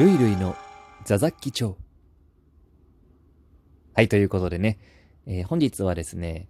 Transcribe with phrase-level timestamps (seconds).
[0.00, 0.56] ルイルイの
[1.04, 1.76] ザザッキ町。
[3.92, 4.78] はい、ということでね、
[5.26, 6.48] えー本日はですね、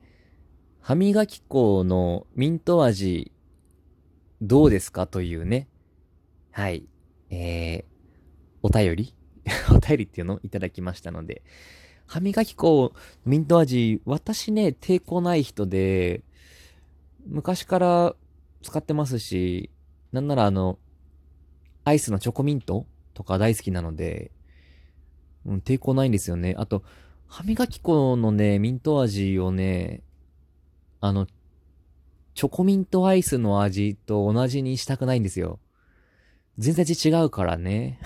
[0.81, 3.33] 歯磨き粉のミント味、
[4.41, 5.09] どうですか？
[5.09, 5.67] というね、
[6.53, 6.87] はい、
[7.31, 7.85] えー、
[8.63, 9.17] お便り？
[9.75, 10.35] お便りっていうの？
[10.35, 11.43] をいただきましたので、
[12.07, 12.93] 歯磨き粉、
[13.25, 16.23] ミント味、私ね、抵抗ない人で、
[17.27, 18.15] 昔から
[18.63, 19.71] 使ってますし、
[20.13, 20.79] なんならあの、
[21.83, 24.31] アイスのチョコミントとか大好きなので、
[25.47, 26.55] うん、抵抗ないんですよね。
[26.59, 26.83] あと、
[27.27, 30.03] 歯磨き粉のね、ミント味をね、
[31.01, 31.27] あの、
[32.35, 35.59] チョコミントアイスの味と同じにしたくないんですよ。
[36.59, 37.99] 全然味違うからね。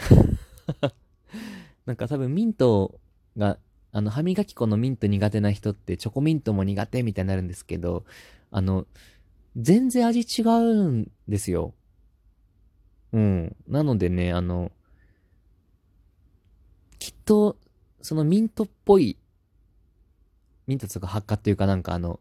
[1.87, 3.01] なんか多分ミント
[3.37, 3.59] が、
[3.93, 8.05] あの、歯磨き粉のミント苦手な人ってチョコミントも苦手みたいになるんですけど、
[8.51, 8.87] あの、
[9.57, 11.75] 全然味違うんですよ。
[13.13, 13.57] うん。
[13.69, 14.73] なのでね、あの、
[17.25, 17.57] と、
[18.03, 19.19] そのミントっぽい、
[20.67, 22.21] ミントとか発火っていうかなんかあの、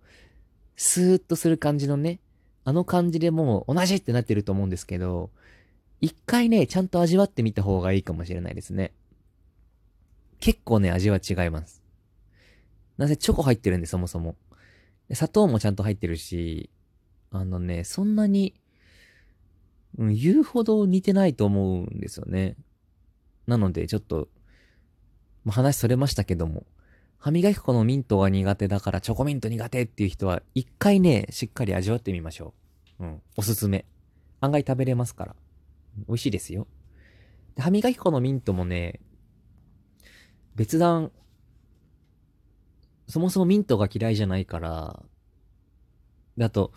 [0.75, 2.19] スーッとする感じのね、
[2.65, 5.29] あの感じでもう同じってなってると思うんですけど、
[6.01, 8.93] 一回ね、ちゃんと味わってみた方がいいかもしれないですね。
[10.39, 11.81] 結構ね、味は違います。
[12.97, 14.35] なぜチョコ入ってるんで、そもそも。
[15.11, 16.69] 砂糖もちゃんと入ってるし、
[17.31, 18.53] あのね、そんなに、
[19.97, 22.55] うん、言うほど似てないと思うんですよね。
[23.47, 24.27] なので、ちょっと、
[25.45, 26.66] まあ、話それましたけども、
[27.17, 32.53] 歯磨き粉のミントが苦手だからチョコミント苦手っていう人は、一回ね、しっかり味わってみましょ
[33.00, 33.05] う。
[33.05, 33.85] うん、おすすめ。
[34.41, 35.35] 案外食べれますから。
[36.08, 36.67] 美味しいですよ。
[37.55, 39.00] で歯磨き粉のミントもね、
[40.55, 41.11] 別段、
[43.07, 45.03] そもそもミントが嫌いじゃないから、
[46.38, 46.72] で、あと、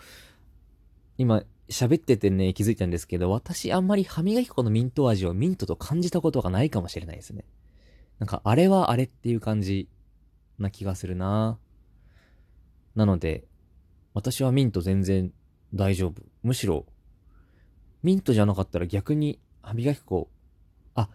[1.19, 7.45] 今、喋っててね、気づいたんですけど、私あんまり歯磨き粉のミント味をミントと感じたことがないかもしれないですね。
[8.19, 9.89] なんか、あれはあれっていう感じ
[10.59, 11.59] な気がするな
[12.95, 13.45] なので、
[14.15, 15.33] 私はミント全然
[15.75, 16.23] 大丈夫。
[16.43, 16.87] むしろ、
[18.03, 20.31] ミントじゃなかったら逆に歯磨き粉、
[20.95, 21.11] あ、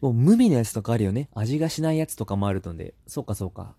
[0.00, 1.28] もう無味のやつとかあるよね。
[1.34, 3.74] 味がしないやつとかもあるので、そうかそうか。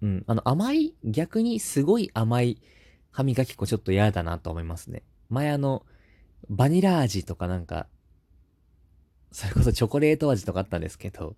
[0.00, 2.60] うん、あの甘い、逆にすごい甘い
[3.10, 5.02] 歯磨き粉ちょっと嫌だなと思いますね。
[5.28, 5.84] 前あの、
[6.48, 7.86] バニラ味とかなんか、
[9.34, 11.34] それこそチョコレート味とかあったんですけど、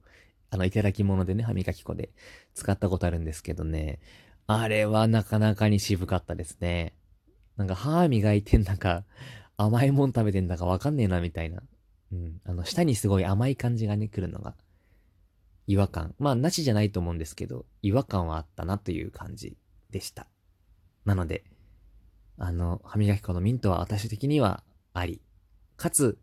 [0.51, 2.11] あの、いただき物でね、歯磨き粉で
[2.53, 4.01] 使ったことあるんですけどね、
[4.47, 6.95] あれはなかなかに渋かったですね。
[7.57, 9.05] なんか歯磨いてんだか、
[9.57, 11.63] 甘いもん食べてんだかわかんねえなみたいな。
[12.13, 12.39] うん。
[12.45, 14.55] あの、舌にすごい甘い感じがね、来るのが、
[15.67, 16.15] 違和感。
[16.19, 19.57] まあ、なしじゃないと思うんですけど、違和感はあったなという感じ
[19.91, 20.27] でした。
[21.07, 21.45] なので、
[22.37, 25.23] あの、歯磨き粉のミントは私的にはあり。
[25.79, 26.19] かつ、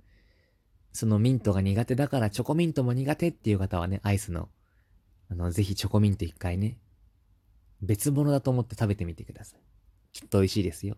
[0.94, 4.48] そのミントが苦手だからチョコミントも苦手っていう方はね、アイスの、
[5.30, 6.78] あの、ぜひチョコミント一回ね、
[7.82, 9.60] 別物だと思って食べてみてください。
[10.14, 10.96] きっと美味しいですよ。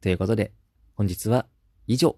[0.00, 0.52] ということで、
[0.94, 1.46] 本日は
[1.86, 2.16] 以上。